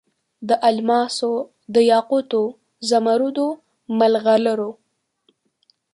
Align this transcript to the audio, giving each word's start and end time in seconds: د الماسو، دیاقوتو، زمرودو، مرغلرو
د 0.47 0.49
الماسو، 0.67 1.31
دیاقوتو، 1.75 2.43
زمرودو، 2.89 3.47
مرغلرو 3.99 4.71